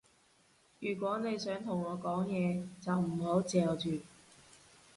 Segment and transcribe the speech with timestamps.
[0.79, 3.99] 如果你想同我講嘢，就唔好嚼住